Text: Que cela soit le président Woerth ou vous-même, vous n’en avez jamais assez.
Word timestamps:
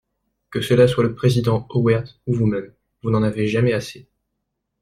Que 0.49 0.61
cela 0.63 0.87
soit 0.87 1.03
le 1.03 1.13
président 1.13 1.67
Woerth 1.75 2.19
ou 2.25 2.33
vous-même, 2.33 2.73
vous 3.03 3.11
n’en 3.11 3.21
avez 3.21 3.45
jamais 3.47 3.73
assez. 3.73 4.09